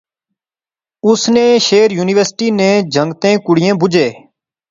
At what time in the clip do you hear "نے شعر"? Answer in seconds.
1.35-1.89